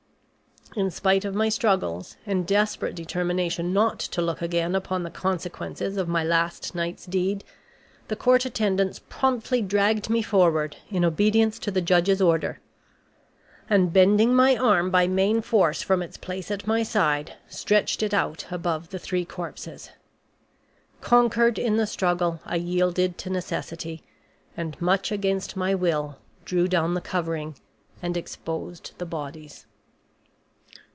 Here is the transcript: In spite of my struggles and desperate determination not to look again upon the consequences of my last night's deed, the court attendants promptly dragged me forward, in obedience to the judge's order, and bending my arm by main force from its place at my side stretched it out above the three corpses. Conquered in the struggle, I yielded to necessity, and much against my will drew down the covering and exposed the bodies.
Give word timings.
In 0.73 0.89
spite 0.89 1.25
of 1.25 1.35
my 1.35 1.49
struggles 1.49 2.15
and 2.25 2.47
desperate 2.47 2.95
determination 2.95 3.73
not 3.73 3.99
to 3.99 4.21
look 4.21 4.41
again 4.41 4.73
upon 4.73 5.03
the 5.03 5.09
consequences 5.09 5.97
of 5.97 6.07
my 6.07 6.23
last 6.23 6.73
night's 6.73 7.05
deed, 7.05 7.43
the 8.07 8.15
court 8.15 8.45
attendants 8.45 9.01
promptly 9.09 9.61
dragged 9.61 10.09
me 10.09 10.21
forward, 10.21 10.77
in 10.89 11.03
obedience 11.03 11.59
to 11.59 11.71
the 11.71 11.81
judge's 11.81 12.21
order, 12.21 12.61
and 13.69 13.91
bending 13.91 14.33
my 14.33 14.55
arm 14.55 14.89
by 14.89 15.07
main 15.09 15.41
force 15.41 15.81
from 15.81 16.01
its 16.01 16.15
place 16.15 16.49
at 16.49 16.65
my 16.65 16.83
side 16.83 17.33
stretched 17.49 18.01
it 18.01 18.13
out 18.13 18.45
above 18.49 18.91
the 18.91 18.99
three 18.99 19.25
corpses. 19.25 19.89
Conquered 21.01 21.59
in 21.59 21.75
the 21.75 21.85
struggle, 21.85 22.39
I 22.45 22.55
yielded 22.55 23.17
to 23.17 23.29
necessity, 23.29 24.03
and 24.55 24.79
much 24.79 25.11
against 25.11 25.57
my 25.57 25.75
will 25.75 26.19
drew 26.45 26.69
down 26.69 26.93
the 26.93 27.01
covering 27.01 27.57
and 28.01 28.15
exposed 28.15 28.93
the 28.99 29.05
bodies. 29.05 29.65